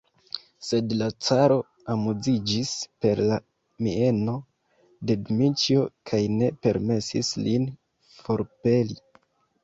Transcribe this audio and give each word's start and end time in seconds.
Sed 0.67 0.93
la 0.99 1.07
caro 1.25 1.55
amuziĝis 1.95 2.71
per 3.05 3.19
la 3.31 3.35
mieno 3.87 4.33
de 5.11 5.17
Dmiĉjo 5.27 5.83
kaj 6.13 6.21
ne 6.39 6.47
permesis 6.67 7.29
lin 7.49 7.69
forpeli. 8.23 8.99